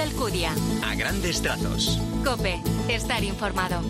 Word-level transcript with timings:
Alcudia. 0.00 0.52
A 0.84 0.94
grandes 0.94 1.42
trazos. 1.42 1.98
Cope, 2.24 2.60
estar 2.88 3.22
informado. 3.24 3.80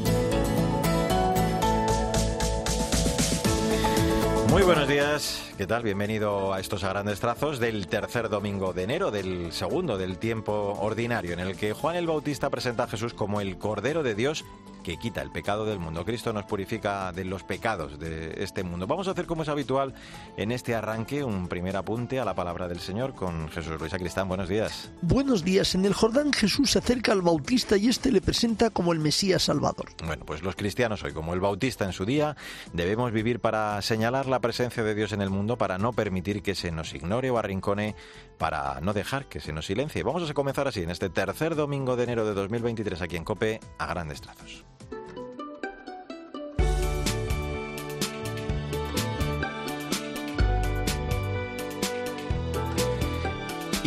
Muy 4.51 4.63
buenos 4.63 4.89
días, 4.89 5.48
¿qué 5.59 5.67
tal? 5.67 5.83
Bienvenido 5.83 6.55
a 6.55 6.61
estos 6.61 6.85
a 6.85 6.91
grandes 6.91 7.19
trazos 7.19 7.59
del 7.59 7.89
tercer 7.89 8.29
domingo 8.29 8.73
de 8.73 8.85
enero, 8.85 9.11
del 9.11 9.53
segundo 9.53 9.99
del 9.99 10.19
tiempo 10.19 10.79
ordinario, 10.81 11.33
en 11.33 11.41
el 11.41 11.57
que 11.57 11.73
Juan 11.73 11.97
el 11.97 12.07
Bautista 12.07 12.49
presenta 12.49 12.85
a 12.85 12.87
Jesús 12.87 13.13
como 13.13 13.41
el 13.41 13.59
Cordero 13.59 14.05
de 14.05 14.15
Dios 14.15 14.45
que 14.83 14.97
quita 14.97 15.23
el 15.23 15.31
pecado 15.31 15.65
del 15.65 15.79
mundo. 15.79 16.05
Cristo 16.05 16.33
nos 16.33 16.45
purifica 16.45 17.13
de 17.13 17.25
los 17.25 17.43
pecados 17.43 17.99
de 17.99 18.43
este 18.43 18.63
mundo. 18.63 18.87
Vamos 18.87 19.09
a 19.09 19.13
hacer 19.13 19.27
como 19.27 19.43
es 19.43 19.49
habitual 19.49 19.95
en 20.37 20.53
este 20.53 20.75
arranque 20.75 21.25
un 21.25 21.49
primer 21.49 21.77
apunte 21.77 22.19
a 22.21 22.25
la 22.25 22.35
palabra 22.35 22.69
del 22.69 22.81
Señor 22.81 23.15
con 23.15 23.49
Jesús 23.51 23.79
Luis 23.79 23.93
Cristán. 23.93 24.29
Buenos 24.29 24.49
días. 24.49 24.91
Buenos 25.03 25.45
días. 25.45 25.75
En 25.75 25.85
el 25.85 25.95
Jordán 25.95 26.33
Jesús 26.33 26.71
se 26.71 26.79
acerca 26.79 27.13
al 27.13 27.23
Bautista 27.23 27.77
y 27.77 27.89
este 27.89 28.13
le 28.13 28.21
presenta 28.21 28.71
como 28.71 28.93
el 28.93 28.99
Mesías 28.99 29.43
Salvador. 29.43 29.91
Bueno, 30.07 30.25
pues 30.25 30.43
los 30.43 30.57
cristianos 30.57 31.03
hoy, 31.05 31.13
como 31.13 31.35
el 31.35 31.41
Bautista 31.41 31.85
en 31.85 31.93
su 31.93 32.05
día, 32.05 32.37
debemos 32.73 33.13
vivir 33.13 33.41
para 33.41 33.81
señalar 33.83 34.27
la 34.27 34.41
presencia 34.41 34.83
de 34.83 34.95
Dios 34.95 35.13
en 35.13 35.21
el 35.21 35.31
mundo, 35.31 35.48
para 35.57 35.79
no 35.79 35.93
permitir 35.93 36.43
que 36.43 36.55
se 36.55 36.71
nos 36.71 36.93
ignore 36.95 37.31
o 37.31 37.39
arrincone, 37.39 37.95
para 38.37 38.81
no 38.81 38.93
dejar 38.93 39.27
que 39.27 39.41
se 39.41 39.53
nos 39.53 39.67
silencie. 39.67 40.03
Vamos 40.03 40.29
a 40.29 40.35
comenzar 40.35 40.69
así 40.69 40.83
en 40.83 40.91
este 40.91 41.09
tercer 41.09 41.55
domingo 41.55 41.97
de 41.97 42.05
enero 42.05 42.27
de 42.27 42.35
2023 42.35 43.01
aquí 43.01 43.17
en 43.17 43.25
Cope 43.25 43.61
a 43.79 43.87
grandes 43.87 44.21
trazos. 44.21 44.65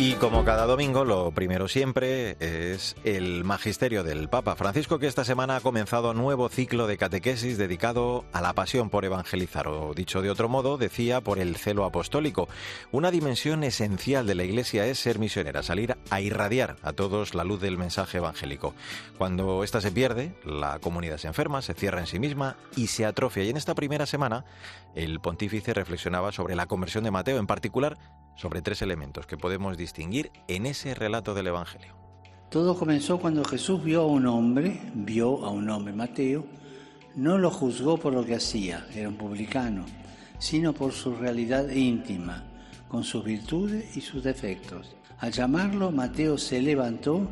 Y 0.04 0.14
como 0.14 0.44
cada 0.44 0.66
domingo, 0.66 1.04
lo 1.04 1.30
primero 1.30 1.68
siempre 1.68 2.36
es 2.40 2.96
el 3.04 3.44
magisterio 3.44 4.02
del 4.02 4.28
Papa 4.28 4.56
Francisco, 4.56 4.98
que 4.98 5.06
esta 5.06 5.24
semana 5.24 5.54
ha 5.54 5.60
comenzado 5.60 6.12
nuevo 6.12 6.48
ciclo 6.48 6.88
de 6.88 6.98
catequesis 6.98 7.56
dedicado 7.56 8.24
a 8.32 8.40
la 8.40 8.52
pasión 8.52 8.90
por 8.90 9.04
evangelizar, 9.04 9.68
o 9.68 9.94
dicho 9.94 10.20
de 10.20 10.28
otro 10.28 10.48
modo, 10.48 10.76
decía 10.76 11.20
por 11.20 11.38
el 11.38 11.54
celo 11.54 11.84
apostólico. 11.84 12.48
Una 12.90 13.12
dimensión 13.12 13.62
esencial 13.62 14.26
de 14.26 14.34
la 14.34 14.42
Iglesia 14.42 14.86
es 14.86 14.98
ser 14.98 15.20
misionera, 15.20 15.62
salir 15.62 15.96
a 16.10 16.20
irradiar 16.20 16.78
a 16.82 16.92
todos 16.94 17.36
la 17.36 17.44
luz 17.44 17.60
del 17.60 17.78
mensaje 17.78 18.18
evangélico. 18.18 18.74
Cuando 19.18 19.62
ésta 19.62 19.80
se 19.80 19.92
pierde, 19.92 20.34
la 20.44 20.80
comunidad 20.80 21.18
se 21.18 21.28
enferma, 21.28 21.62
se 21.62 21.74
cierra 21.74 22.00
en 22.00 22.08
sí 22.08 22.18
misma 22.18 22.56
y 22.74 22.88
se 22.88 23.06
atrofia. 23.06 23.44
Y 23.44 23.50
en 23.50 23.56
esta 23.56 23.76
primera 23.76 24.06
semana, 24.06 24.46
el 24.96 25.20
pontífice 25.20 25.72
reflexionaba 25.72 26.32
sobre 26.32 26.56
la 26.56 26.66
conversión 26.66 27.04
de 27.04 27.12
Mateo, 27.12 27.38
en 27.38 27.46
particular 27.46 27.96
sobre 28.36 28.62
tres 28.62 28.82
elementos 28.82 29.26
que 29.26 29.36
podemos 29.36 29.76
distinguir 29.76 30.30
en 30.48 30.66
ese 30.66 30.94
relato 30.94 31.34
del 31.34 31.48
Evangelio. 31.48 31.94
Todo 32.50 32.78
comenzó 32.78 33.18
cuando 33.18 33.44
Jesús 33.44 33.82
vio 33.82 34.02
a 34.02 34.06
un 34.06 34.26
hombre, 34.26 34.80
vio 34.94 35.44
a 35.44 35.50
un 35.50 35.70
hombre, 35.70 35.94
Mateo, 35.94 36.44
no 37.16 37.38
lo 37.38 37.50
juzgó 37.50 37.96
por 37.96 38.12
lo 38.12 38.24
que 38.24 38.34
hacía, 38.34 38.86
era 38.94 39.08
un 39.08 39.16
publicano, 39.16 39.86
sino 40.38 40.72
por 40.72 40.92
su 40.92 41.14
realidad 41.14 41.68
íntima, 41.70 42.44
con 42.88 43.04
sus 43.04 43.24
virtudes 43.24 43.96
y 43.96 44.00
sus 44.00 44.22
defectos. 44.22 44.94
Al 45.18 45.32
llamarlo, 45.32 45.90
Mateo 45.90 46.36
se 46.36 46.60
levantó, 46.60 47.26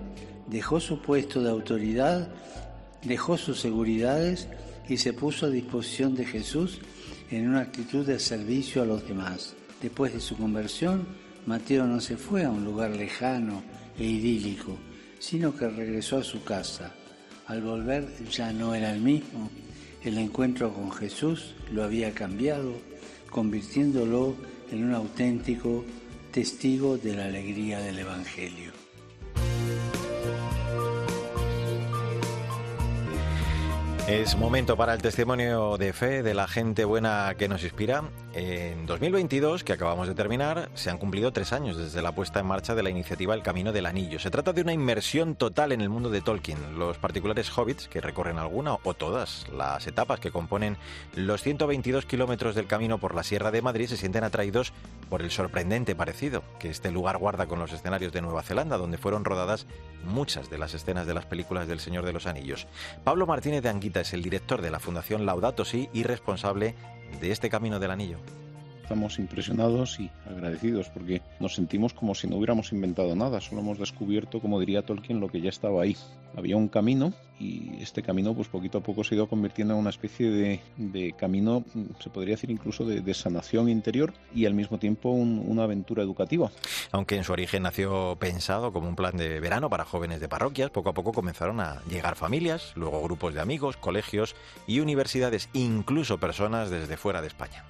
dejó 0.47 0.81
su 0.81 1.03
puesto 1.03 1.43
de 1.43 1.51
autoridad, 1.51 2.29
dejó 3.03 3.37
sus 3.37 3.61
seguridades 3.61 4.49
y 4.89 4.97
se 4.97 5.13
puso 5.13 5.47
a 5.47 5.51
disposición 5.51 6.15
de 6.15 6.25
Jesús 6.25 6.81
en 7.31 7.49
una 7.49 7.61
actitud 7.61 8.07
de 8.07 8.19
servicio 8.19 8.83
a 8.83 8.87
los 8.87 9.07
demás. 9.07 9.55
Después 9.81 10.13
de 10.13 10.21
su 10.21 10.37
conversión, 10.37 11.07
Mateo 11.47 11.87
no 11.87 12.01
se 12.01 12.17
fue 12.17 12.45
a 12.45 12.51
un 12.51 12.65
lugar 12.65 12.91
lejano 12.91 13.63
e 13.99 14.05
idílico, 14.05 14.77
sino 15.19 15.57
que 15.57 15.69
regresó 15.69 16.19
a 16.19 16.25
su 16.25 16.45
casa. 16.45 16.95
Al 17.47 17.63
volver 17.63 18.07
ya 18.31 18.53
no 18.53 18.75
era 18.75 18.93
el 18.93 19.01
mismo. 19.01 19.51
El 20.05 20.19
encuentro 20.19 20.73
con 20.73 20.93
Jesús 20.93 21.55
lo 21.73 21.83
había 21.83 22.13
cambiado, 22.13 22.75
convirtiéndolo 23.31 24.37
en 24.71 24.85
un 24.85 24.95
auténtico 24.95 25.85
testigo 26.31 26.97
de 26.97 27.17
la 27.17 27.25
alegría 27.25 27.81
del 27.81 27.99
Evangelio. 27.99 28.80
Es 34.11 34.37
momento 34.37 34.77
para 34.77 34.93
el 34.93 35.01
testimonio 35.01 35.79
de 35.79 35.93
fe 35.93 36.25
de 36.25 36.35
la 36.35 36.49
gente 36.49 36.85
buena 36.85 37.33
que 37.39 37.47
nos 37.47 37.63
inspira. 37.63 38.03
En 38.35 38.85
2022, 38.87 39.63
que 39.63 39.73
acabamos 39.73 40.09
de 40.09 40.17
terminar, 40.17 40.69
se 40.75 40.91
han 40.91 40.99
cumplido 40.99 41.33
tres 41.33 41.53
años 41.53 41.77
desde 41.77 42.03
la 42.03 42.13
puesta 42.13 42.41
en 42.41 42.47
marcha 42.47 42.75
de 42.75 42.83
la 42.83 42.91
iniciativa 42.91 43.35
El 43.35 43.45
Camino 43.45 43.73
del 43.73 43.87
Anillo. 43.87 44.19
Se 44.19 44.31
trata 44.31 44.53
de 44.53 44.63
una 44.63 44.73
inmersión 44.73 45.37
total 45.37 45.71
en 45.71 45.81
el 45.81 45.91
mundo 45.91 46.11
de 46.11 46.23
Tolkien. 46.23 46.77
Los 46.77 46.99
particulares 46.99 47.57
hobbits 47.57 47.87
que 47.87 48.01
recorren 48.01 48.39
alguna 48.39 48.79
o 48.83 48.95
todas 48.95 49.47
las 49.57 49.87
etapas 49.87 50.19
que 50.19 50.33
componen 50.33 50.77
los 51.15 51.43
122 51.43 52.05
kilómetros 52.05 52.57
del 52.57 52.67
camino 52.67 52.99
por 52.99 53.15
la 53.15 53.23
Sierra 53.23 53.53
de 53.53 53.63
Madrid 53.63 53.87
se 53.87 53.97
sienten 53.97 54.25
atraídos 54.25 54.73
por 55.09 55.23
el 55.23 55.31
sorprendente 55.31 55.95
parecido 55.95 56.43
que 56.59 56.71
este 56.71 56.91
lugar 56.91 57.19
guarda 57.19 57.47
con 57.47 57.61
los 57.61 57.73
escenarios 57.73 58.13
de 58.13 58.23
Nueva 58.23 58.43
Zelanda, 58.43 58.77
donde 58.77 58.99
fueron 58.99 59.25
rodadas 59.25 59.67
muchas 60.05 60.51
de 60.51 60.59
las 60.59 60.75
escenas 60.75 61.07
de 61.07 61.15
las 61.15 61.27
películas 61.27 61.69
del 61.69 61.79
Señor 61.79 62.05
de 62.05 62.13
los 62.13 62.27
Anillos. 62.27 62.67
Pablo 63.05 63.27
Martínez 63.27 63.63
de 63.63 63.69
Anguita 63.69 64.00
es 64.01 64.13
el 64.13 64.23
director 64.23 64.63
de 64.63 64.71
la 64.71 64.81
Fundación 64.81 65.27
Laudato 65.27 65.65
Si 65.65 65.89
y 65.93 66.03
responsable 66.03 66.75
de 67.21 67.33
este 67.33 67.51
Camino 67.51 67.79
del 67.79 67.91
Anillo. 67.91 68.19
Estamos 68.91 69.21
impresionados 69.21 70.01
y 70.01 70.11
agradecidos 70.29 70.89
porque 70.89 71.23
nos 71.39 71.55
sentimos 71.55 71.95
como 71.95 72.13
si 72.17 72.27
no 72.27 72.35
hubiéramos 72.35 72.73
inventado 72.73 73.15
nada, 73.15 73.41
solo 73.41 73.61
hemos 73.61 73.79
descubierto, 73.79 74.41
como 74.41 74.59
diría 74.59 74.83
Tolkien, 74.83 75.21
lo 75.21 75.29
que 75.29 75.41
ya 75.41 75.49
estaba 75.49 75.85
ahí. 75.85 75.97
Había 76.37 76.57
un 76.57 76.67
camino 76.67 77.13
y 77.39 77.81
este 77.81 78.03
camino 78.03 78.35
pues 78.35 78.49
poquito 78.49 78.79
a 78.79 78.81
poco 78.81 79.05
se 79.05 79.15
ha 79.15 79.19
ido 79.19 79.29
convirtiendo 79.29 79.75
en 79.75 79.81
una 79.81 79.91
especie 79.91 80.61
de, 80.77 81.15
camino, 81.17 81.65
se 82.01 82.11
podría 82.11 82.35
decir 82.35 82.51
incluso 82.51 82.85
de, 82.85 83.15
sanación 83.15 83.69
interior 83.69 84.13
y 84.35 84.47
al 84.47 84.55
mismo 84.55 84.77
tiempo 84.81 85.11
una 85.11 85.63
aventura 85.63 86.03
educativa. 86.03 86.51
Aunque 86.91 87.15
en 87.15 87.23
su 87.23 87.31
origen 87.33 87.63
nació 87.63 88.17
pensado 88.19 88.73
como 88.73 88.89
un 88.89 88.97
plan 88.97 89.17
de 89.17 89.39
verano 89.39 89.71
para 89.71 89.85
jóvenes 89.85 90.21
de 90.21 90.29
parroquias, 90.29 90.71
poco 90.71 90.89
a 90.89 90.95
poco 90.95 91.13
comenzaron 91.13 91.61
a 91.61 91.81
llegar 91.89 92.17
familias, 92.17 92.73
luego 92.75 93.01
grupos 93.05 93.35
de 93.35 93.41
amigos, 93.41 93.77
colegios 93.77 94.35
y 94.67 94.81
universidades, 94.81 95.49
incluso 95.53 96.19
personas 96.19 96.71
desde 96.71 96.97
fuera 96.97 97.21
de 97.21 97.29
España 97.29 97.65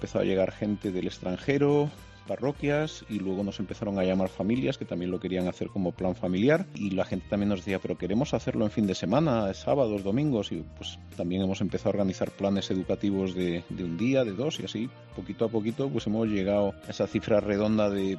empezó 0.00 0.18
a 0.18 0.24
llegar 0.24 0.50
gente 0.50 0.92
del 0.92 1.08
extranjero, 1.08 1.90
parroquias 2.26 3.04
y 3.10 3.18
luego 3.18 3.44
nos 3.44 3.60
empezaron 3.60 3.98
a 3.98 4.02
llamar 4.02 4.30
familias 4.30 4.78
que 4.78 4.86
también 4.86 5.10
lo 5.10 5.20
querían 5.20 5.46
hacer 5.46 5.68
como 5.68 5.92
plan 5.92 6.16
familiar. 6.16 6.64
Y 6.74 6.92
la 6.92 7.04
gente 7.04 7.26
también 7.28 7.50
nos 7.50 7.58
decía 7.60 7.80
pero 7.80 7.98
queremos 7.98 8.32
hacerlo 8.32 8.64
en 8.64 8.70
fin 8.70 8.86
de 8.86 8.94
semana, 8.94 9.52
sábados, 9.52 10.02
domingos 10.02 10.52
y 10.52 10.64
pues 10.78 10.98
también 11.18 11.42
hemos 11.42 11.60
empezado 11.60 11.90
a 11.90 11.92
organizar 11.98 12.30
planes 12.30 12.70
educativos 12.70 13.34
de, 13.34 13.62
de 13.68 13.84
un 13.84 13.98
día, 13.98 14.24
de 14.24 14.32
dos 14.32 14.58
y 14.60 14.64
así 14.64 14.88
poquito 15.14 15.44
a 15.44 15.48
poquito 15.48 15.90
pues 15.90 16.06
hemos 16.06 16.28
llegado 16.28 16.72
a 16.86 16.90
esa 16.90 17.06
cifra 17.06 17.40
redonda 17.40 17.90
de 17.90 18.16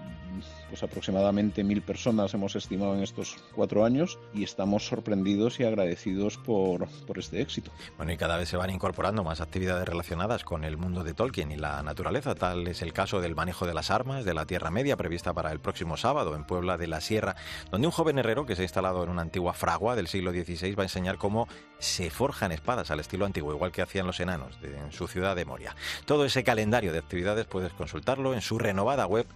pues 0.72 0.84
aproximadamente 0.84 1.66
mil 1.66 1.82
personas 1.82 2.34
hemos 2.34 2.56
estimado 2.56 2.96
en 2.96 3.04
estos 3.04 3.36
cuatro 3.54 3.84
años 3.84 4.18
y 4.34 4.44
estamos 4.44 4.88
sorprendidos 4.88 5.60
y 5.60 5.66
agradecidos 5.66 6.38
por, 6.38 6.88
por 7.06 7.20
este 7.20 7.42
éxito. 7.42 7.72
Bueno, 7.98 8.14
y 8.14 8.18
cada 8.18 8.38
vez 8.38 8.48
se 8.48 8.56
van 8.56 8.70
incorporando 8.70 9.22
más 9.26 9.42
actividades 9.42 9.86
relacionadas 9.86 10.46
con 10.46 10.64
el 10.64 10.78
mundo 10.78 11.04
de 11.04 11.14
Tolkien 11.14 11.52
y 11.52 11.58
la 11.58 11.84
naturaleza. 11.84 12.36
Tal 12.36 12.66
es 12.70 12.82
el 12.82 12.94
caso 12.94 13.20
del 13.20 13.36
manejo 13.36 13.68
de 13.68 13.74
las 13.74 13.92
armas 13.92 14.24
de 14.24 14.34
la 14.34 14.46
Tierra 14.46 14.72
Media 14.72 14.96
prevista 14.96 15.34
para 15.34 15.52
el 15.52 15.60
próximo 15.60 15.98
sábado 15.98 16.36
en 16.36 16.46
Puebla 16.46 16.78
de 16.78 16.88
la 16.88 17.02
Sierra, 17.02 17.36
donde 17.70 17.88
un 17.88 17.92
joven 17.92 18.18
herrero 18.18 18.46
que 18.46 18.56
se 18.56 18.62
ha 18.62 18.64
instalado 18.64 19.04
en 19.04 19.10
una 19.10 19.24
antigua 19.24 19.54
fragua 19.54 19.98
del 19.98 20.08
siglo 20.08 20.32
XVI 20.32 20.74
va 20.76 20.84
a 20.84 20.86
enseñar 20.86 21.18
cómo 21.18 21.50
se 21.80 22.10
forjan 22.10 22.54
espadas 22.54 22.92
al 22.92 23.02
estilo 23.02 23.26
antiguo, 23.26 23.54
igual 23.54 23.74
que 23.74 23.82
hacían 23.82 24.08
los 24.08 24.22
enanos 24.22 24.58
en 24.64 24.94
su 24.94 25.10
ciudad 25.10 25.36
de 25.36 25.44
Moria. 25.44 25.76
Todo 26.06 26.24
ese 26.24 26.46
calendario 26.46 26.94
de 26.94 27.00
actividades 27.00 27.46
puedes 27.46 27.74
consultarlo 27.74 28.34
en 28.34 28.42
su 28.42 28.58
renovada 28.58 29.06
web 29.06 29.28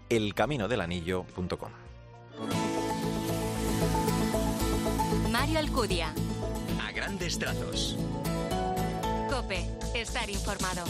Mario 5.32 5.60
Alcudia. 5.60 6.14
A 6.86 6.92
grandes 6.92 7.38
trazos. 7.38 7.98
Cope, 9.30 9.66
estar 9.94 10.30
informado. 10.30 10.84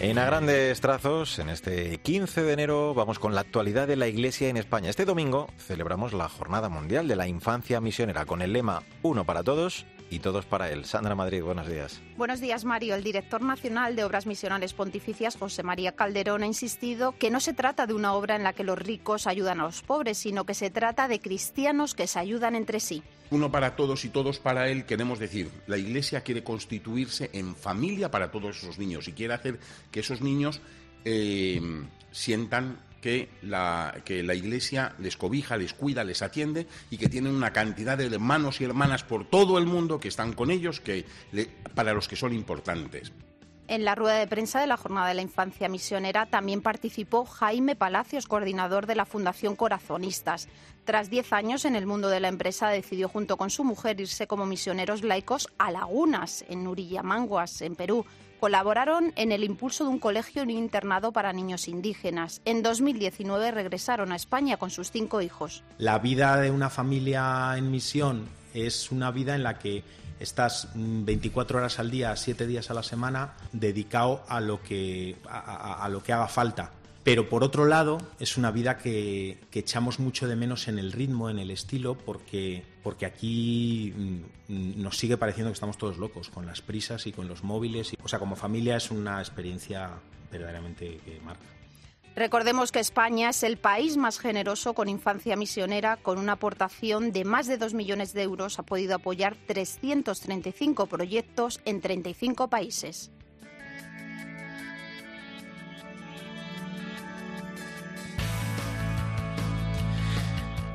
En 0.00 0.18
a 0.18 0.24
grandes 0.24 0.80
trazos, 0.80 1.38
en 1.38 1.48
este 1.48 1.98
15 1.98 2.42
de 2.42 2.52
enero, 2.52 2.92
vamos 2.92 3.20
con 3.20 3.36
la 3.36 3.42
actualidad 3.42 3.86
de 3.86 3.94
la 3.94 4.08
Iglesia 4.08 4.48
en 4.48 4.56
España. 4.56 4.90
Este 4.90 5.04
domingo 5.04 5.46
celebramos 5.58 6.12
la 6.12 6.28
Jornada 6.28 6.68
Mundial 6.68 7.06
de 7.06 7.14
la 7.14 7.28
Infancia 7.28 7.80
Misionera 7.80 8.26
con 8.26 8.42
el 8.42 8.52
lema 8.52 8.82
Uno 9.02 9.24
para 9.24 9.44
todos 9.44 9.86
y 10.12 10.18
todos 10.18 10.44
para 10.44 10.70
él. 10.70 10.84
Sandra 10.84 11.14
Madrid, 11.14 11.42
buenos 11.42 11.66
días. 11.66 12.02
Buenos 12.18 12.38
días, 12.38 12.66
Mario. 12.66 12.94
El 12.94 13.02
director 13.02 13.40
nacional 13.40 13.96
de 13.96 14.04
Obras 14.04 14.26
Misionales 14.26 14.74
Pontificias, 14.74 15.36
José 15.36 15.62
María 15.62 15.92
Calderón, 15.92 16.42
ha 16.42 16.46
insistido 16.46 17.16
que 17.18 17.30
no 17.30 17.40
se 17.40 17.54
trata 17.54 17.86
de 17.86 17.94
una 17.94 18.12
obra 18.12 18.36
en 18.36 18.42
la 18.42 18.52
que 18.52 18.62
los 18.62 18.78
ricos 18.78 19.26
ayudan 19.26 19.60
a 19.60 19.64
los 19.64 19.80
pobres, 19.80 20.18
sino 20.18 20.44
que 20.44 20.52
se 20.52 20.68
trata 20.68 21.08
de 21.08 21.18
cristianos 21.18 21.94
que 21.94 22.06
se 22.06 22.18
ayudan 22.18 22.56
entre 22.56 22.78
sí. 22.78 23.02
Uno 23.30 23.50
para 23.50 23.74
todos 23.74 24.04
y 24.04 24.10
todos 24.10 24.38
para 24.38 24.68
él, 24.68 24.84
queremos 24.84 25.18
decir, 25.18 25.50
la 25.66 25.78
Iglesia 25.78 26.20
quiere 26.20 26.44
constituirse 26.44 27.30
en 27.32 27.56
familia 27.56 28.10
para 28.10 28.30
todos 28.30 28.58
esos 28.58 28.78
niños 28.78 29.08
y 29.08 29.14
quiere 29.14 29.32
hacer 29.32 29.58
que 29.90 30.00
esos 30.00 30.20
niños 30.20 30.60
eh, 31.06 31.58
sientan 32.10 32.76
que 33.02 33.28
la, 33.42 34.00
que 34.04 34.22
la 34.22 34.34
Iglesia 34.34 34.94
les 34.98 35.18
cobija, 35.18 35.58
les 35.58 35.74
cuida, 35.74 36.04
les 36.04 36.22
atiende 36.22 36.66
y 36.88 36.96
que 36.96 37.08
tienen 37.08 37.34
una 37.34 37.52
cantidad 37.52 37.98
de 37.98 38.06
hermanos 38.06 38.60
y 38.60 38.64
hermanas 38.64 39.02
por 39.02 39.28
todo 39.28 39.58
el 39.58 39.66
mundo 39.66 40.00
que 40.00 40.08
están 40.08 40.32
con 40.32 40.50
ellos, 40.50 40.80
que 40.80 41.04
para 41.74 41.92
los 41.92 42.08
que 42.08 42.16
son 42.16 42.32
importantes. 42.32 43.12
En 43.68 43.84
la 43.84 43.94
rueda 43.94 44.18
de 44.18 44.26
prensa 44.26 44.60
de 44.60 44.66
la 44.66 44.76
Jornada 44.76 45.08
de 45.08 45.14
la 45.14 45.22
Infancia 45.22 45.68
Misionera 45.68 46.26
también 46.26 46.62
participó 46.62 47.24
Jaime 47.24 47.74
Palacios, 47.74 48.26
coordinador 48.26 48.86
de 48.86 48.94
la 48.94 49.06
Fundación 49.06 49.56
Corazonistas. 49.56 50.48
Tras 50.84 51.10
10 51.10 51.32
años 51.32 51.64
en 51.64 51.74
el 51.74 51.86
mundo 51.86 52.08
de 52.08 52.20
la 52.20 52.28
empresa, 52.28 52.68
decidió 52.68 53.08
junto 53.08 53.36
con 53.36 53.50
su 53.50 53.64
mujer 53.64 54.00
irse 54.00 54.26
como 54.26 54.46
misioneros 54.46 55.02
laicos 55.02 55.48
a 55.58 55.70
Lagunas, 55.70 56.44
en 56.48 56.66
Urillamanguas, 56.66 57.62
en 57.62 57.74
Perú. 57.74 58.04
Colaboraron 58.42 59.12
en 59.14 59.30
el 59.30 59.44
impulso 59.44 59.84
de 59.84 59.90
un 59.90 60.00
colegio 60.00 60.42
y 60.42 60.46
un 60.46 60.50
internado 60.50 61.12
para 61.12 61.32
niños 61.32 61.68
indígenas. 61.68 62.42
En 62.44 62.64
2019 62.64 63.52
regresaron 63.52 64.10
a 64.10 64.16
España 64.16 64.56
con 64.56 64.70
sus 64.70 64.90
cinco 64.90 65.20
hijos. 65.20 65.62
La 65.78 66.00
vida 66.00 66.36
de 66.38 66.50
una 66.50 66.68
familia 66.68 67.54
en 67.56 67.70
misión 67.70 68.26
es 68.52 68.90
una 68.90 69.12
vida 69.12 69.36
en 69.36 69.44
la 69.44 69.60
que 69.60 69.84
estás 70.18 70.70
24 70.74 71.58
horas 71.58 71.78
al 71.78 71.92
día, 71.92 72.16
7 72.16 72.48
días 72.48 72.68
a 72.68 72.74
la 72.74 72.82
semana, 72.82 73.34
dedicado 73.52 74.24
a 74.26 74.40
lo 74.40 74.60
que, 74.60 75.18
a, 75.28 75.88
lo 75.88 76.02
que 76.02 76.12
haga 76.12 76.26
falta. 76.26 76.72
Pero 77.04 77.28
por 77.28 77.42
otro 77.42 77.64
lado, 77.64 77.98
es 78.20 78.36
una 78.36 78.52
vida 78.52 78.78
que, 78.78 79.38
echamos 79.52 79.98
mucho 79.98 80.28
de 80.28 80.36
menos 80.36 80.68
en 80.68 80.78
el 80.78 80.92
ritmo, 80.92 81.30
en 81.30 81.40
el 81.40 81.50
estilo, 81.50 81.96
porque, 81.96 82.64
porque 82.82 83.06
aquí 83.06 83.92
mm, 83.96 84.80
nos 84.80 84.98
sigue 84.98 85.16
pareciendo 85.16 85.50
que 85.50 85.54
estamos 85.54 85.78
todos 85.78 85.98
locos 85.98 86.28
con 86.28 86.46
las 86.46 86.62
prisas 86.62 87.06
y 87.06 87.12
con 87.12 87.26
los 87.26 87.42
móviles. 87.42 87.92
O 88.02 88.08
sea, 88.08 88.20
como 88.20 88.36
familia 88.36 88.76
es 88.76 88.90
una 88.92 89.18
experiencia 89.20 89.90
verdaderamente 90.30 91.00
que 91.04 91.20
marca. 91.24 91.44
Recordemos 92.14 92.72
que 92.72 92.78
España 92.78 93.30
es 93.30 93.42
el 93.42 93.56
país 93.56 93.96
más 93.96 94.18
generoso 94.18 94.74
con 94.74 94.88
infancia 94.88 95.34
misionera, 95.34 95.96
con 95.96 96.18
una 96.18 96.32
aportación 96.32 97.10
de 97.10 97.24
más 97.24 97.46
de 97.46 97.56
2 97.56 97.72
millones 97.72 98.12
de 98.12 98.22
euros. 98.22 98.58
Ha 98.58 98.64
podido 98.64 98.94
apoyar 98.94 99.34
335 99.46 100.86
proyectos 100.86 101.60
en 101.64 101.80
35 101.80 102.48
países. 102.48 103.10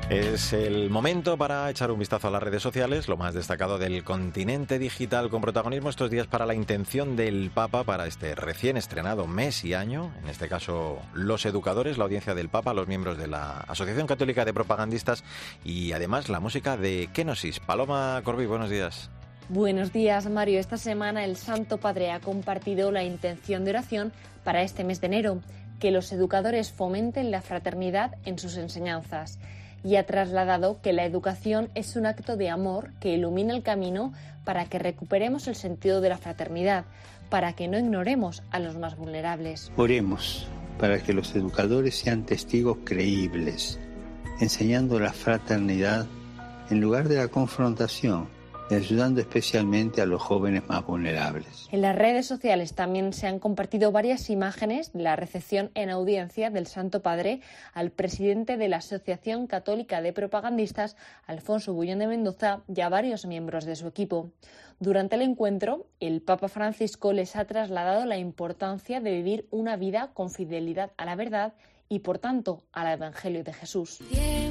Es 0.09 0.53
el 0.53 0.89
momento 0.89 1.37
para 1.37 1.69
echar 1.69 1.91
un 1.91 1.99
vistazo 1.99 2.29
a 2.29 2.31
las 2.31 2.41
redes 2.41 2.63
sociales, 2.63 3.09
lo 3.09 3.17
más 3.17 3.33
destacado 3.33 3.77
del 3.77 4.05
continente 4.05 4.79
digital 4.79 5.29
con 5.29 5.41
protagonismo 5.41 5.89
estos 5.89 6.09
días 6.09 6.27
para 6.27 6.45
la 6.45 6.53
intención 6.53 7.17
del 7.17 7.51
Papa 7.53 7.83
para 7.83 8.07
este 8.07 8.33
recién 8.33 8.77
estrenado 8.77 9.27
mes 9.27 9.65
y 9.65 9.73
año, 9.73 10.13
en 10.23 10.29
este 10.29 10.47
caso 10.47 10.99
los 11.13 11.45
educadores, 11.45 11.97
la 11.97 12.05
audiencia 12.05 12.35
del 12.35 12.47
Papa, 12.47 12.73
los 12.73 12.87
miembros 12.87 13.17
de 13.17 13.27
la 13.27 13.59
Asociación 13.67 14.07
Católica 14.07 14.45
de 14.45 14.53
Propagandistas 14.53 15.25
y 15.65 15.91
además 15.91 16.29
la 16.29 16.39
música 16.39 16.77
de 16.77 17.09
Kenosis. 17.11 17.59
Paloma 17.59 18.21
Corbi, 18.23 18.45
buenos 18.45 18.69
días. 18.69 19.09
Buenos 19.49 19.91
días, 19.91 20.29
Mario. 20.29 20.61
Esta 20.61 20.77
semana 20.77 21.25
el 21.25 21.35
Santo 21.35 21.79
Padre 21.79 22.11
ha 22.11 22.21
compartido 22.21 22.93
la 22.93 23.03
intención 23.03 23.65
de 23.65 23.71
oración 23.71 24.13
para 24.45 24.61
este 24.61 24.85
mes 24.85 25.01
de 25.01 25.07
enero, 25.07 25.41
que 25.81 25.91
los 25.91 26.13
educadores 26.13 26.71
fomenten 26.71 27.29
la 27.29 27.41
fraternidad 27.41 28.15
en 28.23 28.39
sus 28.39 28.55
enseñanzas 28.55 29.37
y 29.83 29.95
ha 29.95 30.05
trasladado 30.05 30.81
que 30.81 30.93
la 30.93 31.05
educación 31.05 31.69
es 31.75 31.95
un 31.95 32.05
acto 32.05 32.37
de 32.37 32.49
amor 32.49 32.91
que 32.99 33.13
ilumina 33.13 33.55
el 33.55 33.63
camino 33.63 34.13
para 34.43 34.65
que 34.65 34.79
recuperemos 34.79 35.47
el 35.47 35.55
sentido 35.55 36.01
de 36.01 36.09
la 36.09 36.17
fraternidad, 36.17 36.85
para 37.29 37.53
que 37.53 37.67
no 37.67 37.77
ignoremos 37.77 38.43
a 38.51 38.59
los 38.59 38.77
más 38.77 38.95
vulnerables. 38.97 39.71
Oremos 39.75 40.47
para 40.79 40.99
que 41.01 41.13
los 41.13 41.35
educadores 41.35 41.95
sean 41.95 42.25
testigos 42.25 42.77
creíbles, 42.83 43.79
enseñando 44.39 44.99
la 44.99 45.13
fraternidad 45.13 46.05
en 46.69 46.81
lugar 46.81 47.07
de 47.07 47.17
la 47.17 47.27
confrontación 47.27 48.36
ayudando 48.75 49.21
especialmente 49.21 50.01
a 50.01 50.05
los 50.05 50.21
jóvenes 50.21 50.67
más 50.67 50.85
vulnerables. 50.85 51.67
En 51.71 51.81
las 51.81 51.95
redes 51.95 52.25
sociales 52.25 52.73
también 52.73 53.13
se 53.13 53.27
han 53.27 53.39
compartido 53.39 53.91
varias 53.91 54.29
imágenes 54.29 54.93
de 54.93 55.03
la 55.03 55.15
recepción 55.15 55.71
en 55.73 55.89
audiencia 55.89 56.49
del 56.49 56.67
Santo 56.67 57.01
Padre 57.01 57.41
al 57.73 57.91
presidente 57.91 58.57
de 58.57 58.67
la 58.67 58.77
Asociación 58.77 59.47
Católica 59.47 60.01
de 60.01 60.13
Propagandistas, 60.13 60.95
Alfonso 61.25 61.73
Bullón 61.73 61.99
de 61.99 62.07
Mendoza, 62.07 62.61
y 62.67 62.81
a 62.81 62.89
varios 62.89 63.25
miembros 63.25 63.65
de 63.65 63.75
su 63.75 63.87
equipo. 63.87 64.31
Durante 64.79 65.15
el 65.15 65.23
encuentro, 65.23 65.87
el 65.99 66.21
Papa 66.21 66.49
Francisco 66.49 67.13
les 67.13 67.35
ha 67.35 67.45
trasladado 67.45 68.05
la 68.05 68.17
importancia 68.17 69.01
de 69.01 69.11
vivir 69.11 69.47
una 69.49 69.75
vida 69.75 70.11
con 70.13 70.29
fidelidad 70.29 70.91
a 70.97 71.05
la 71.05 71.15
verdad 71.15 71.53
y, 71.89 71.99
por 71.99 72.19
tanto, 72.19 72.63
al 72.71 72.93
Evangelio 72.93 73.43
de 73.43 73.53
Jesús. 73.53 73.99
¿Qué 74.11 74.46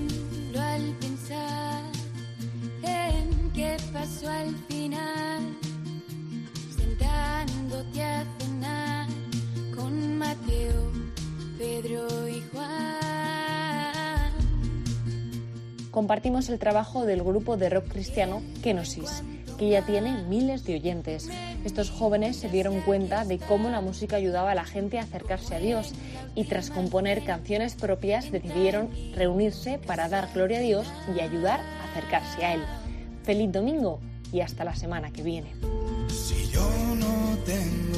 Pedro 11.66 12.28
y 12.28 12.42
Juan. 12.52 14.30
Compartimos 15.90 16.48
el 16.48 16.60
trabajo 16.60 17.04
del 17.04 17.24
grupo 17.24 17.56
de 17.56 17.70
rock 17.70 17.88
cristiano 17.88 18.40
Kenosis, 18.62 19.24
que 19.58 19.70
ya 19.70 19.84
tiene 19.84 20.22
miles 20.28 20.64
de 20.64 20.74
oyentes. 20.74 21.28
Estos 21.64 21.90
jóvenes 21.90 22.36
se 22.36 22.48
dieron 22.48 22.82
cuenta 22.82 23.24
de 23.24 23.38
cómo 23.38 23.68
la 23.68 23.80
música 23.80 24.14
ayudaba 24.14 24.52
a 24.52 24.54
la 24.54 24.64
gente 24.64 25.00
a 25.00 25.02
acercarse 25.02 25.56
a 25.56 25.58
Dios 25.58 25.92
y 26.36 26.44
tras 26.44 26.70
componer 26.70 27.24
canciones 27.24 27.74
propias 27.74 28.30
decidieron 28.30 28.90
reunirse 29.16 29.78
para 29.78 30.08
dar 30.08 30.28
gloria 30.32 30.58
a 30.58 30.62
Dios 30.62 30.86
y 31.16 31.20
ayudar 31.20 31.58
a 31.58 31.90
acercarse 31.90 32.44
a 32.44 32.54
Él. 32.54 32.62
Feliz 33.24 33.50
domingo 33.50 33.98
y 34.32 34.40
hasta 34.40 34.62
la 34.62 34.76
semana 34.76 35.10
que 35.12 35.22
viene. 35.24 35.52
Si 36.10 36.48
yo 36.52 36.60
no 36.94 37.36
tengo 37.44 37.95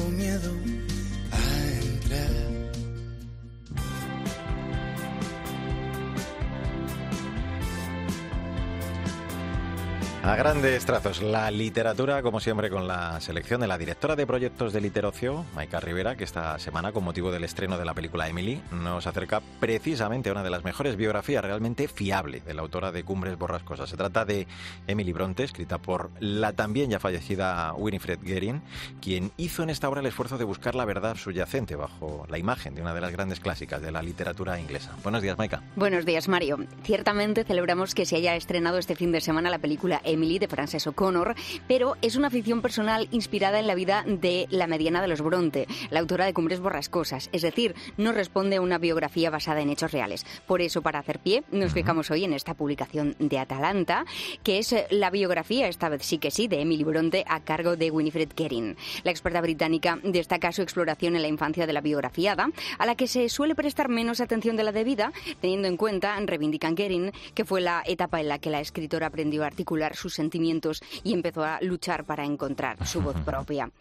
A 10.29 10.35
grandes 10.35 10.85
trazos, 10.85 11.23
la 11.23 11.49
literatura, 11.49 12.21
como 12.21 12.39
siempre, 12.39 12.69
con 12.69 12.87
la 12.87 13.19
selección 13.19 13.61
de 13.61 13.67
la 13.67 13.79
directora 13.79 14.15
de 14.15 14.27
proyectos 14.27 14.71
de 14.73 14.79
Literocio, 14.79 15.43
Maika 15.55 15.79
Rivera, 15.79 16.15
que 16.15 16.23
esta 16.23 16.59
semana, 16.59 16.91
con 16.91 17.03
motivo 17.03 17.31
del 17.31 17.43
estreno 17.43 17.79
de 17.79 17.85
la 17.85 17.95
película 17.95 18.29
Emily, 18.29 18.61
nos 18.71 19.07
acerca 19.07 19.41
precisamente 19.59 20.29
a 20.29 20.33
una 20.33 20.43
de 20.43 20.51
las 20.51 20.63
mejores 20.63 20.97
biografías 20.97 21.43
realmente 21.43 21.87
fiable 21.87 22.41
de 22.41 22.53
la 22.53 22.61
autora 22.61 22.91
de 22.91 23.03
Cumbres 23.03 23.39
Borrascosas. 23.39 23.89
Se 23.89 23.97
trata 23.97 24.23
de 24.23 24.45
Emily 24.85 25.13
Bronte, 25.13 25.43
escrita 25.43 25.79
por 25.79 26.11
la 26.19 26.53
también 26.53 26.91
ya 26.91 26.99
fallecida 26.99 27.73
Winifred 27.73 28.19
Guerin, 28.21 28.61
quien 29.01 29.31
hizo 29.35 29.63
en 29.63 29.71
esta 29.71 29.89
obra 29.89 30.01
el 30.01 30.05
esfuerzo 30.05 30.37
de 30.37 30.43
buscar 30.43 30.75
la 30.75 30.85
verdad 30.85 31.15
subyacente 31.15 31.75
bajo 31.75 32.27
la 32.29 32.37
imagen 32.37 32.75
de 32.75 32.83
una 32.83 32.93
de 32.93 33.01
las 33.01 33.11
grandes 33.11 33.39
clásicas 33.39 33.81
de 33.81 33.91
la 33.91 34.03
literatura 34.03 34.59
inglesa. 34.59 34.95
Buenos 35.01 35.23
días, 35.23 35.39
Maika. 35.39 35.63
Buenos 35.75 36.05
días, 36.05 36.27
Mario. 36.27 36.59
Ciertamente 36.83 37.43
celebramos 37.45 37.95
que 37.95 38.05
se 38.05 38.15
haya 38.15 38.35
estrenado 38.35 38.77
este 38.77 38.95
fin 38.95 39.11
de 39.11 39.21
semana 39.21 39.49
la 39.49 39.57
película 39.57 39.99
Emily 40.03 40.18
de 40.19 40.47
Frances 40.49 40.85
O'Connor, 40.85 41.33
pero 41.67 41.95
es 42.01 42.17
una 42.17 42.29
ficción 42.29 42.61
personal 42.61 43.07
inspirada 43.11 43.57
en 43.59 43.67
la 43.67 43.75
vida 43.75 44.03
de 44.05 44.47
la 44.49 44.67
mediana 44.67 45.01
de 45.01 45.07
los 45.07 45.21
Bronte, 45.21 45.65
la 45.91 46.01
autora 46.01 46.25
de 46.25 46.33
Cumbres 46.33 46.59
Borrascosas, 46.59 47.29
es 47.31 47.41
decir, 47.41 47.73
no 47.95 48.11
responde 48.11 48.57
a 48.57 48.61
una 48.61 48.77
biografía 48.77 49.29
basada 49.29 49.61
en 49.61 49.69
hechos 49.69 49.93
reales. 49.93 50.25
Por 50.45 50.61
eso, 50.61 50.81
para 50.81 50.99
hacer 50.99 51.19
pie, 51.19 51.43
nos 51.51 51.71
fijamos 51.71 52.11
hoy 52.11 52.25
en 52.25 52.33
esta 52.33 52.53
publicación 52.53 53.15
de 53.17 53.39
Atalanta, 53.39 54.05
que 54.43 54.59
es 54.59 54.73
eh, 54.73 54.87
la 54.89 55.09
biografía, 55.09 55.69
esta 55.69 55.87
vez 55.87 56.05
sí 56.05 56.17
que 56.17 56.31
sí, 56.31 56.49
de 56.49 56.61
Emily 56.61 56.83
Bronte 56.83 57.23
a 57.27 57.39
cargo 57.39 57.77
de 57.77 57.91
Winifred 57.91 58.33
Guerin. 58.35 58.75
La 59.03 59.11
experta 59.11 59.39
británica 59.39 59.99
destaca 60.03 60.51
su 60.51 60.61
exploración 60.61 61.15
en 61.15 61.21
la 61.21 61.29
infancia 61.29 61.65
de 61.65 61.73
la 61.73 61.81
biografiada, 61.81 62.49
a 62.77 62.85
la 62.85 62.95
que 62.95 63.07
se 63.07 63.29
suele 63.29 63.55
prestar 63.55 63.87
menos 63.87 64.19
atención 64.19 64.57
de 64.57 64.63
la 64.63 64.73
debida, 64.73 65.13
teniendo 65.39 65.69
en 65.69 65.77
cuenta, 65.77 66.19
reivindican 66.19 66.75
Guerin, 66.75 67.13
que 67.33 67.45
fue 67.45 67.61
la 67.61 67.83
etapa 67.85 68.19
en 68.19 68.27
la 68.27 68.39
que 68.39 68.49
la 68.49 68.59
escritora 68.59 69.07
aprendió 69.07 69.43
a 69.43 69.47
articular 69.47 69.95
sus 69.95 70.08
sentimientos 70.13 70.81
y 71.03 71.13
empezó 71.13 71.43
a 71.43 71.59
luchar 71.61 72.05
para 72.05 72.25
encontrar 72.25 72.85
su 72.85 73.01
voz 73.01 73.15
propia. 73.25 73.71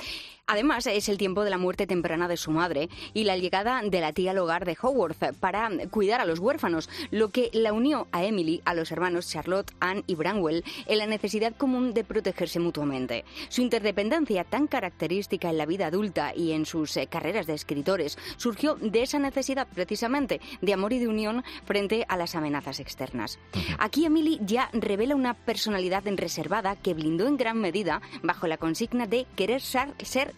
Además, 0.50 0.86
es 0.86 1.10
el 1.10 1.18
tiempo 1.18 1.44
de 1.44 1.50
la 1.50 1.58
muerte 1.58 1.86
temprana 1.86 2.26
de 2.26 2.38
su 2.38 2.50
madre 2.50 2.88
y 3.12 3.24
la 3.24 3.36
llegada 3.36 3.82
de 3.82 4.00
la 4.00 4.14
tía 4.14 4.30
al 4.30 4.38
hogar 4.38 4.64
de 4.64 4.78
Howard 4.80 5.14
para 5.38 5.68
cuidar 5.90 6.22
a 6.22 6.24
los 6.24 6.38
huérfanos, 6.38 6.88
lo 7.10 7.28
que 7.28 7.50
la 7.52 7.74
unió 7.74 8.08
a 8.12 8.24
Emily, 8.24 8.62
a 8.64 8.72
los 8.72 8.90
hermanos 8.90 9.28
Charlotte, 9.28 9.70
Anne 9.78 10.04
y 10.06 10.14
Branwell, 10.14 10.64
en 10.86 10.98
la 10.98 11.06
necesidad 11.06 11.54
común 11.54 11.92
de 11.92 12.02
protegerse 12.02 12.60
mutuamente. 12.60 13.26
Su 13.50 13.60
interdependencia, 13.60 14.42
tan 14.44 14.68
característica 14.68 15.50
en 15.50 15.58
la 15.58 15.66
vida 15.66 15.88
adulta 15.88 16.32
y 16.34 16.52
en 16.52 16.64
sus 16.64 16.96
eh, 16.96 17.08
carreras 17.08 17.46
de 17.46 17.52
escritores, 17.52 18.16
surgió 18.38 18.76
de 18.76 19.02
esa 19.02 19.18
necesidad 19.18 19.68
precisamente 19.74 20.40
de 20.62 20.72
amor 20.72 20.94
y 20.94 20.98
de 20.98 21.08
unión 21.08 21.44
frente 21.66 22.06
a 22.08 22.16
las 22.16 22.34
amenazas 22.34 22.80
externas. 22.80 23.38
Aquí 23.78 24.06
Emily 24.06 24.40
ya 24.40 24.70
revela 24.72 25.14
una 25.14 25.34
personalidad 25.34 26.04
reservada 26.06 26.74
que 26.76 26.94
blindó 26.94 27.26
en 27.26 27.36
gran 27.36 27.60
medida 27.60 28.00
bajo 28.22 28.46
la 28.46 28.56
consigna 28.56 29.06
de 29.06 29.26
querer 29.36 29.60
ser 29.60 30.38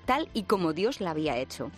tal 0.05 0.29
y 0.33 0.43
como 0.43 0.73
Dios 0.73 1.01
la 1.01 1.11
había 1.11 1.37
hecho. 1.37 1.71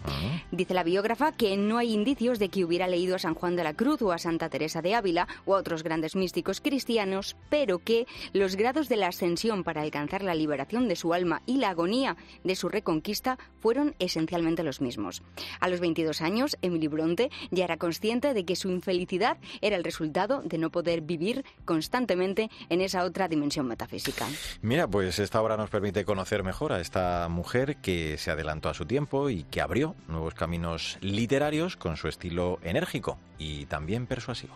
Dice 0.51 0.73
la 0.73 0.83
biógrafa 0.83 1.31
que 1.31 1.57
no 1.57 1.77
hay 1.77 1.93
indicios 1.93 2.39
de 2.39 2.49
que 2.49 2.63
hubiera 2.63 2.87
leído 2.87 3.15
a 3.15 3.19
San 3.19 3.35
Juan 3.35 3.55
de 3.55 3.63
la 3.63 3.73
Cruz 3.73 4.01
o 4.01 4.11
a 4.11 4.17
Santa 4.17 4.49
Teresa 4.49 4.81
de 4.81 4.95
Ávila 4.95 5.27
o 5.45 5.55
a 5.55 5.59
otros 5.59 5.83
grandes 5.83 6.15
místicos 6.15 6.61
cristianos, 6.61 7.35
pero 7.49 7.79
que 7.79 8.07
los 8.33 8.55
grados 8.55 8.89
de 8.89 8.97
la 8.97 9.07
ascensión 9.07 9.63
para 9.63 9.81
alcanzar 9.81 10.23
la 10.23 10.35
liberación 10.35 10.87
de 10.87 10.95
su 10.95 11.13
alma 11.13 11.41
y 11.45 11.57
la 11.57 11.69
agonía 11.69 12.17
de 12.43 12.55
su 12.55 12.69
reconquista 12.69 13.37
fueron 13.59 13.95
esencialmente 13.99 14.63
los 14.63 14.81
mismos. 14.81 15.23
A 15.59 15.69
los 15.69 15.79
22 15.79 16.21
años, 16.21 16.57
Emily 16.61 16.87
Bronte 16.87 17.31
ya 17.51 17.65
era 17.65 17.77
consciente 17.77 18.33
de 18.33 18.45
que 18.45 18.55
su 18.55 18.69
infelicidad 18.69 19.37
era 19.61 19.75
el 19.75 19.83
resultado 19.83 20.41
de 20.41 20.57
no 20.57 20.69
poder 20.69 21.01
vivir 21.01 21.45
constantemente 21.65 22.49
en 22.69 22.81
esa 22.81 23.03
otra 23.03 23.27
dimensión 23.27 23.67
metafísica. 23.67 24.27
Mira, 24.61 24.87
pues 24.87 25.19
esta 25.19 25.41
obra 25.41 25.57
nos 25.57 25.69
permite 25.69 26.05
conocer 26.05 26.43
mejor 26.43 26.73
a 26.73 26.79
esta 26.79 27.27
mujer 27.29 27.77
que 27.77 28.12
se 28.17 28.31
adelantó 28.31 28.69
a 28.69 28.73
su 28.73 28.85
tiempo 28.85 29.29
y 29.29 29.43
que 29.43 29.61
abrió 29.61 29.95
nuevos 30.07 30.33
caminos 30.33 30.97
literarios 31.01 31.77
con 31.77 31.97
su 31.97 32.07
estilo 32.07 32.59
enérgico 32.63 33.17
y 33.37 33.65
también 33.65 34.07
persuasivo. 34.07 34.55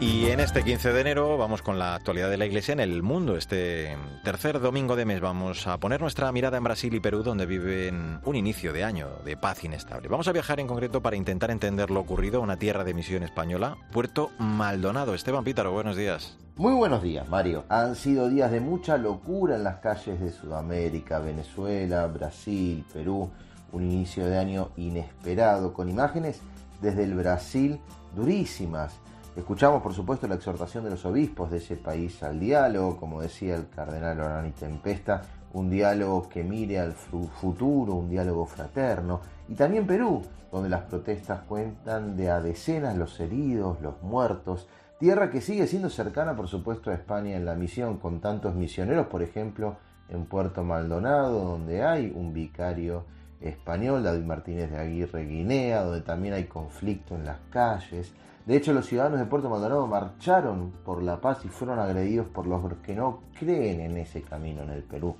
Y 0.00 0.26
en 0.26 0.38
este 0.38 0.62
15 0.62 0.92
de 0.92 1.00
enero 1.00 1.36
vamos 1.36 1.60
con 1.60 1.76
la 1.76 1.96
actualidad 1.96 2.30
de 2.30 2.36
la 2.36 2.46
Iglesia 2.46 2.70
en 2.70 2.78
el 2.78 3.02
mundo. 3.02 3.36
Este 3.36 3.96
tercer 4.22 4.60
domingo 4.60 4.94
de 4.94 5.04
mes 5.04 5.20
vamos 5.20 5.66
a 5.66 5.78
poner 5.78 6.00
nuestra 6.00 6.30
mirada 6.30 6.56
en 6.56 6.62
Brasil 6.62 6.94
y 6.94 7.00
Perú, 7.00 7.24
donde 7.24 7.46
viven 7.46 8.20
un 8.24 8.36
inicio 8.36 8.72
de 8.72 8.84
año 8.84 9.08
de 9.24 9.36
paz 9.36 9.64
inestable. 9.64 10.06
Vamos 10.06 10.28
a 10.28 10.32
viajar 10.32 10.60
en 10.60 10.68
concreto 10.68 11.02
para 11.02 11.16
intentar 11.16 11.50
entender 11.50 11.90
lo 11.90 11.98
ocurrido 11.98 12.38
a 12.38 12.44
una 12.44 12.56
tierra 12.56 12.84
de 12.84 12.94
misión 12.94 13.24
española, 13.24 13.76
Puerto 13.90 14.30
Maldonado. 14.38 15.14
Esteban 15.14 15.42
Pítaro, 15.42 15.72
buenos 15.72 15.96
días. 15.96 16.38
Muy 16.54 16.74
buenos 16.74 17.02
días, 17.02 17.28
Mario. 17.28 17.64
Han 17.68 17.96
sido 17.96 18.28
días 18.28 18.52
de 18.52 18.60
mucha 18.60 18.98
locura 18.98 19.56
en 19.56 19.64
las 19.64 19.78
calles 19.78 20.20
de 20.20 20.30
Sudamérica, 20.30 21.18
Venezuela, 21.18 22.06
Brasil, 22.06 22.84
Perú. 22.92 23.32
Un 23.72 23.82
inicio 23.82 24.26
de 24.26 24.38
año 24.38 24.70
inesperado, 24.76 25.72
con 25.72 25.88
imágenes 25.88 26.40
desde 26.80 27.02
el 27.02 27.14
Brasil 27.14 27.80
durísimas 28.14 28.94
Escuchamos, 29.38 29.80
por 29.80 29.94
supuesto, 29.94 30.26
la 30.26 30.34
exhortación 30.34 30.82
de 30.82 30.90
los 30.90 31.04
obispos 31.04 31.48
de 31.48 31.58
ese 31.58 31.76
país 31.76 32.20
al 32.24 32.40
diálogo, 32.40 32.96
como 32.96 33.22
decía 33.22 33.54
el 33.54 33.68
cardenal 33.68 34.18
Orani 34.18 34.50
Tempesta, 34.50 35.22
un 35.52 35.70
diálogo 35.70 36.28
que 36.28 36.42
mire 36.42 36.80
al 36.80 36.92
futuro, 36.92 37.94
un 37.94 38.10
diálogo 38.10 38.46
fraterno. 38.46 39.20
Y 39.48 39.54
también 39.54 39.86
Perú, 39.86 40.22
donde 40.50 40.68
las 40.68 40.82
protestas 40.82 41.42
cuentan 41.42 42.16
de 42.16 42.30
a 42.30 42.40
decenas 42.40 42.96
los 42.96 43.20
heridos, 43.20 43.80
los 43.80 44.02
muertos. 44.02 44.66
Tierra 44.98 45.30
que 45.30 45.40
sigue 45.40 45.68
siendo 45.68 45.88
cercana, 45.88 46.34
por 46.34 46.48
supuesto, 46.48 46.90
a 46.90 46.94
España 46.94 47.36
en 47.36 47.44
la 47.44 47.54
misión, 47.54 47.98
con 47.98 48.20
tantos 48.20 48.56
misioneros, 48.56 49.06
por 49.06 49.22
ejemplo, 49.22 49.76
en 50.08 50.24
Puerto 50.24 50.64
Maldonado, 50.64 51.44
donde 51.44 51.84
hay 51.84 52.12
un 52.12 52.32
vicario 52.32 53.04
español, 53.40 54.02
David 54.02 54.24
Martínez 54.24 54.68
de 54.72 54.78
Aguirre 54.78 55.26
Guinea, 55.26 55.84
donde 55.84 56.00
también 56.00 56.34
hay 56.34 56.46
conflicto 56.46 57.14
en 57.14 57.24
las 57.24 57.38
calles. 57.50 58.12
De 58.48 58.56
hecho, 58.56 58.72
los 58.72 58.86
ciudadanos 58.86 59.18
de 59.18 59.26
Puerto 59.26 59.50
Maldonado 59.50 59.86
marcharon 59.86 60.72
por 60.82 61.02
la 61.02 61.20
paz 61.20 61.44
y 61.44 61.48
fueron 61.48 61.78
agredidos 61.80 62.28
por 62.28 62.46
los 62.46 62.62
que 62.82 62.94
no 62.94 63.24
creen 63.38 63.82
en 63.82 63.98
ese 63.98 64.22
camino 64.22 64.62
en 64.62 64.70
el 64.70 64.82
Perú. 64.84 65.16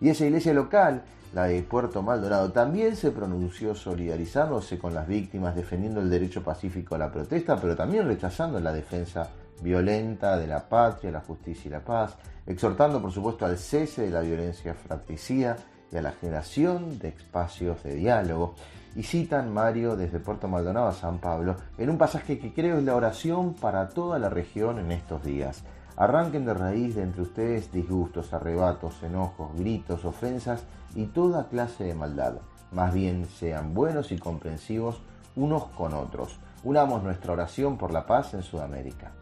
Y 0.00 0.08
esa 0.08 0.26
iglesia 0.26 0.52
local, 0.52 1.04
la 1.32 1.44
de 1.44 1.62
Puerto 1.62 2.02
Maldonado, 2.02 2.50
también 2.50 2.96
se 2.96 3.12
pronunció 3.12 3.76
solidarizándose 3.76 4.80
con 4.80 4.94
las 4.94 5.06
víctimas, 5.06 5.54
defendiendo 5.54 6.00
el 6.00 6.10
derecho 6.10 6.42
pacífico 6.42 6.96
a 6.96 6.98
la 6.98 7.12
protesta, 7.12 7.56
pero 7.56 7.76
también 7.76 8.04
rechazando 8.08 8.58
la 8.58 8.72
defensa 8.72 9.30
violenta 9.62 10.36
de 10.36 10.48
la 10.48 10.68
patria, 10.68 11.12
la 11.12 11.20
justicia 11.20 11.68
y 11.68 11.70
la 11.70 11.84
paz, 11.84 12.16
exhortando 12.48 13.00
por 13.00 13.12
supuesto 13.12 13.46
al 13.46 13.58
cese 13.58 14.02
de 14.02 14.10
la 14.10 14.22
violencia 14.22 14.74
fratricida 14.74 15.56
y 15.92 15.98
a 15.98 16.02
la 16.02 16.10
generación 16.10 16.98
de 16.98 17.10
espacios 17.10 17.80
de 17.84 17.94
diálogo 17.94 18.56
y 18.94 19.02
citan 19.02 19.52
Mario 19.52 19.96
desde 19.96 20.20
Puerto 20.20 20.48
Maldonado 20.48 20.88
a 20.88 20.92
San 20.92 21.18
Pablo 21.18 21.56
en 21.78 21.90
un 21.90 21.98
pasaje 21.98 22.38
que 22.38 22.52
creo 22.52 22.78
es 22.78 22.84
la 22.84 22.94
oración 22.94 23.54
para 23.54 23.88
toda 23.88 24.18
la 24.18 24.28
región 24.28 24.78
en 24.78 24.92
estos 24.92 25.22
días. 25.24 25.62
Arranquen 25.96 26.44
de 26.44 26.54
raíz 26.54 26.94
de 26.94 27.02
entre 27.02 27.22
ustedes 27.22 27.70
disgustos, 27.70 28.32
arrebatos, 28.32 29.02
enojos, 29.02 29.54
gritos, 29.56 30.04
ofensas 30.04 30.64
y 30.94 31.06
toda 31.06 31.48
clase 31.48 31.84
de 31.84 31.94
maldad. 31.94 32.34
Más 32.70 32.94
bien 32.94 33.26
sean 33.26 33.74
buenos 33.74 34.12
y 34.12 34.18
comprensivos 34.18 35.02
unos 35.36 35.64
con 35.68 35.94
otros. 35.94 36.38
Unamos 36.64 37.02
nuestra 37.02 37.32
oración 37.32 37.76
por 37.76 37.92
la 37.92 38.06
paz 38.06 38.34
en 38.34 38.42
Sudamérica. 38.42 39.12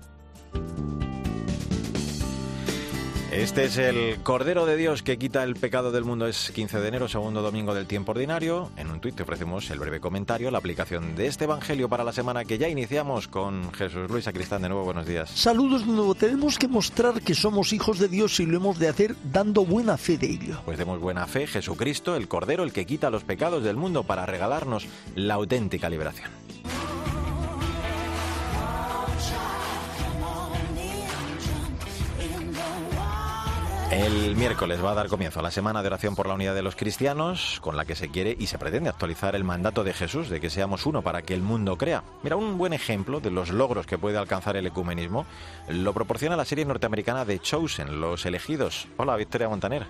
Este 3.33 3.63
es 3.67 3.79
el 3.79 4.17
Cordero 4.25 4.67
de 4.67 4.77
Dios 4.77 5.05
que 5.05 5.17
quita 5.17 5.45
el 5.45 5.55
pecado 5.55 5.93
del 5.93 6.05
mundo. 6.05 6.27
Es 6.27 6.51
15 6.51 6.81
de 6.81 6.89
enero, 6.89 7.07
segundo 7.07 7.43
domingo 7.43 7.75
del 7.75 7.87
tiempo 7.87 8.11
ordinario. 8.11 8.73
En 8.77 8.91
un 8.91 8.99
tuit 8.99 9.15
te 9.15 9.23
ofrecemos 9.23 9.71
el 9.71 9.79
breve 9.79 10.01
comentario, 10.01 10.51
la 10.51 10.59
aplicación 10.59 11.15
de 11.15 11.29
este 11.29 11.45
Evangelio 11.45 11.89
para 11.89 12.03
la 12.03 12.13
semana 12.13 12.45
que 12.45 12.59
ya 12.59 12.69
iniciamos 12.69 13.29
con 13.29 13.73
Jesús 13.73 14.11
Luis 14.11 14.27
Acristán. 14.27 14.63
De 14.63 14.69
nuevo, 14.69 14.85
buenos 14.85 15.07
días. 15.07 15.31
Saludos 15.31 15.87
de 15.87 15.93
nuevo. 15.93 16.17
Tenemos 16.17 16.59
que 16.59 16.67
mostrar 16.67 17.23
que 17.23 17.37
somos 17.37 17.73
hijos 17.73 18.01
de 18.01 18.09
Dios 18.09 18.41
y 18.41 18.47
lo 18.47 18.57
hemos 18.57 18.81
de 18.81 18.89
hacer 18.89 19.15
dando 19.23 19.65
buena 19.65 19.97
fe 19.97 20.19
de 20.19 20.27
ello. 20.27 20.61
Pues 20.65 20.77
demos 20.77 20.99
buena 20.99 21.29
fe, 21.29 21.47
Jesucristo, 21.47 22.17
el 22.17 22.27
Cordero, 22.27 22.65
el 22.65 22.73
que 22.73 22.85
quita 22.85 23.11
los 23.11 23.23
pecados 23.23 23.63
del 23.63 23.77
mundo 23.77 24.03
para 24.03 24.27
regalarnos 24.27 24.89
la 25.15 25.35
auténtica 25.35 25.89
liberación. 25.89 26.40
El 33.91 34.37
miércoles 34.37 34.83
va 34.85 34.93
a 34.93 34.95
dar 34.95 35.09
comienzo 35.09 35.41
a 35.41 35.43
la 35.43 35.51
semana 35.51 35.83
de 35.83 35.89
oración 35.89 36.15
por 36.15 36.29
la 36.29 36.35
unidad 36.35 36.55
de 36.55 36.63
los 36.63 36.77
cristianos, 36.77 37.59
con 37.61 37.77
la 37.77 37.85
que 37.85 37.97
se 37.97 38.09
quiere 38.09 38.37
y 38.39 38.47
se 38.47 38.57
pretende 38.57 38.89
actualizar 38.89 39.35
el 39.35 39.43
mandato 39.43 39.83
de 39.83 39.93
Jesús 39.93 40.29
de 40.29 40.41
que 40.41 40.49
seamos 40.49 40.87
uno 40.87 41.03
para 41.03 41.23
que 41.23 41.35
el 41.35 41.43
mundo 41.43 41.77
crea. 41.77 42.05
Mira, 42.23 42.37
un 42.37 42.57
buen 42.57 42.73
ejemplo 42.73 43.19
de 43.19 43.33
los 43.33 43.51
logros 43.51 43.87
que 43.87 43.99
puede 43.99 44.17
alcanzar 44.17 44.57
el 44.57 44.69
ecumenismo 44.69 45.27
lo 45.69 45.93
proporciona 45.93 46.37
la 46.37 46.45
serie 46.45 46.65
norteamericana 46.65 47.25
de 47.25 47.41
Chosen, 47.41 48.01
Los 48.01 48.25
Elegidos. 48.27 48.87
Hola, 48.97 49.17
Victoria 49.17 49.49
Montaner. 49.49 49.87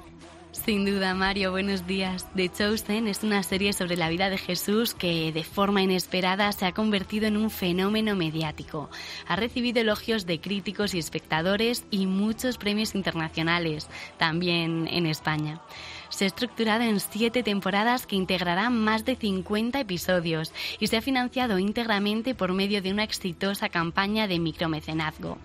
Sin 0.52 0.85
duda, 0.85 1.14
Mario, 1.14 1.52
buenos 1.52 1.87
días. 1.87 2.26
The 2.35 2.49
Chosen 2.49 3.07
es 3.07 3.23
una 3.23 3.45
serie 3.45 3.73
sobre 3.73 3.97
la 3.97 4.09
vida 4.09 4.30
de 4.30 4.37
Jesús 4.37 4.95
que 4.95 5.30
de 5.30 5.45
forma 5.45 5.80
inesperada 5.80 6.50
se 6.50 6.66
ha 6.66 6.73
convertido 6.73 7.28
en 7.28 7.37
un 7.37 7.50
fenómeno 7.50 8.16
mediático. 8.16 8.90
Ha 9.28 9.37
recibido 9.37 9.80
elogios 9.80 10.26
de 10.26 10.40
críticos 10.40 10.92
y 10.92 10.99
espectadores 10.99 11.85
y 11.92 12.07
muchos 12.07 12.59
premios 12.59 12.97
internacionales, 12.97 13.88
también 14.19 14.88
en 14.90 15.07
España 15.07 15.61
se 16.10 16.24
ha 16.24 16.26
estructurado 16.26 16.82
en 16.82 17.00
siete 17.00 17.42
temporadas 17.42 18.06
que 18.06 18.16
integrarán 18.16 18.78
más 18.78 19.04
de 19.04 19.16
50 19.16 19.80
episodios 19.80 20.52
y 20.78 20.88
se 20.88 20.96
ha 20.96 21.02
financiado 21.02 21.58
íntegramente 21.58 22.34
por 22.34 22.52
medio 22.52 22.82
de 22.82 22.92
una 22.92 23.04
exitosa 23.04 23.68
campaña 23.68 24.28
de 24.28 24.38
micromecenazgo. 24.38 25.38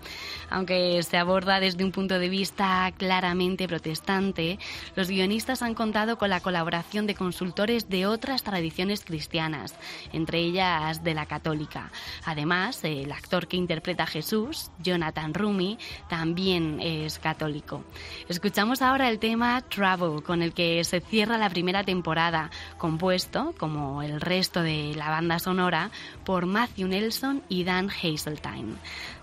Aunque 0.50 1.02
se 1.04 1.18
aborda 1.18 1.60
desde 1.60 1.84
un 1.84 1.92
punto 1.92 2.20
de 2.20 2.30
vista 2.30 2.92
claramente 2.98 3.68
protestante, 3.68 4.60
los 4.96 5.08
guionistas 5.08 5.62
han 5.62 5.76
contado 5.76 6.18
con 6.18 6.30
la 6.30 6.42
colaboración 6.42 7.08
de 7.08 7.16
consultores 7.16 7.90
de 7.90 8.06
otras 8.06 8.44
tradiciones 8.44 9.06
cristianas, 9.06 9.76
entre 10.12 10.40
ellas 10.40 11.04
de 11.04 11.14
la 11.14 11.26
católica. 11.26 11.92
Además, 12.26 12.84
el 12.84 13.12
actor 13.12 13.48
que 13.48 13.58
interpreta 13.58 14.04
a 14.04 14.08
Jesús, 14.08 14.72
Jonathan 14.80 15.34
Rumi, 15.34 15.78
también 16.10 16.80
es 16.82 17.20
católico. 17.20 17.84
Escuchamos 18.28 18.82
ahora 18.82 19.10
el 19.10 19.20
tema 19.20 19.62
Travel, 19.62 20.24
con 20.24 20.42
el 20.42 20.54
que 20.56 20.84
se 20.84 21.02
cierra 21.02 21.38
la 21.38 21.50
primera 21.50 21.84
temporada, 21.84 22.50
compuesto, 22.78 23.54
como 23.58 24.02
el 24.02 24.22
resto 24.22 24.62
de 24.64 24.94
la 24.96 25.10
banda 25.10 25.40
sonora, 25.40 25.92
por 26.24 26.46
Matthew 26.46 26.88
Nelson 26.88 27.44
y 27.50 27.64
Dan 27.64 27.90
Hazeltine. 27.90 28.76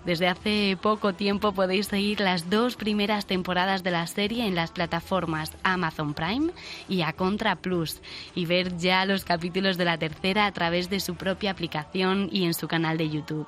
Desde 0.05 0.27
hace 0.27 0.77
poco 0.81 1.13
tiempo 1.13 1.53
podéis 1.53 1.87
seguir 1.87 2.19
las 2.19 2.49
dos 2.49 2.75
primeras 2.75 3.25
temporadas 3.25 3.83
de 3.83 3.91
la 3.91 4.05
serie 4.05 4.45
en 4.45 4.55
las 4.55 4.71
plataformas 4.71 5.51
Amazon 5.63 6.13
Prime 6.13 6.51
y 6.89 7.01
A 7.01 7.13
Contra 7.13 7.55
Plus 7.55 8.01
y 8.35 8.45
ver 8.45 8.77
ya 8.77 9.05
los 9.05 9.23
capítulos 9.23 9.77
de 9.77 9.85
la 9.85 9.97
tercera 9.97 10.45
a 10.45 10.51
través 10.51 10.89
de 10.89 10.99
su 10.99 11.15
propia 11.15 11.51
aplicación 11.51 12.29
y 12.31 12.43
en 12.43 12.53
su 12.53 12.67
canal 12.67 12.97
de 12.97 13.09
YouTube. 13.09 13.47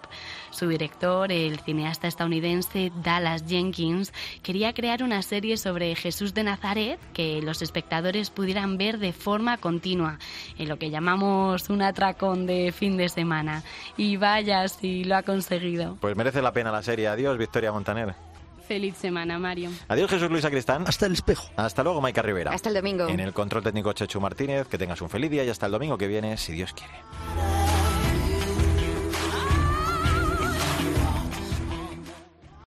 Su 0.56 0.70
director, 0.70 1.34
el 1.34 1.60
cineasta 1.60 2.08
estadounidense 2.08 2.90
Dallas 3.04 3.44
Jenkins, 3.46 4.14
quería 4.42 4.74
crear 4.74 5.04
una 5.04 5.22
serie 5.22 5.58
sobre 5.58 5.94
Jesús 5.96 6.34
de 6.34 6.44
Nazaret 6.44 6.98
que 7.12 7.42
los 7.42 7.62
espectadores 7.62 8.30
pudieran 8.30 8.78
ver 8.78 8.98
de 8.98 9.12
forma 9.12 9.58
continua, 9.58 10.18
en 10.58 10.70
lo 10.70 10.80
que 10.80 10.90
llamamos 10.90 11.70
un 11.70 11.82
atracón 11.82 12.46
de 12.46 12.72
fin 12.72 12.96
de 12.96 13.10
semana. 13.10 13.64
Y 13.98 14.16
vaya 14.16 14.66
si 14.70 15.04
lo 15.04 15.18
ha 15.18 15.24
conseguido. 15.24 15.98
Pues 16.00 16.16
merece 16.16 16.42
la 16.42 16.54
pena 16.54 16.72
la 16.72 16.84
serie. 16.84 17.10
Adiós, 17.10 17.38
Victoria 17.38 17.74
Montaner. 17.74 18.16
Feliz 18.66 18.96
semana, 18.96 19.38
Mario. 19.38 19.72
Adiós, 19.90 20.10
Jesús 20.10 20.32
Luis 20.32 20.46
Acristán. 20.46 20.86
Hasta 20.88 21.06
el 21.06 21.12
espejo. 21.12 21.50
Hasta 21.58 21.84
luego, 21.84 22.00
Maika 22.00 22.22
Rivera. 22.22 22.54
Hasta 22.54 22.70
el 22.70 22.76
domingo. 22.76 23.10
En 23.10 23.20
el 23.20 23.34
control 23.34 23.62
técnico 23.62 23.92
Chechu 23.92 24.22
Martínez. 24.22 24.68
Que 24.70 24.78
tengas 24.78 25.02
un 25.02 25.10
feliz 25.10 25.30
día 25.30 25.44
y 25.44 25.50
hasta 25.50 25.66
el 25.66 25.74
domingo 25.74 25.98
que 25.98 26.08
viene, 26.08 26.38
si 26.38 26.54
Dios 26.54 26.72
quiere. 26.72 26.94